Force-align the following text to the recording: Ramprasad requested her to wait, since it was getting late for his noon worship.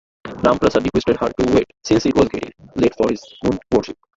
Ramprasad 0.41 0.83
requested 0.83 1.17
her 1.17 1.29
to 1.29 1.53
wait, 1.53 1.67
since 1.83 2.07
it 2.07 2.15
was 2.15 2.27
getting 2.29 2.51
late 2.75 2.95
for 2.95 3.07
his 3.11 3.21
noon 3.43 3.59
worship. 3.71 3.95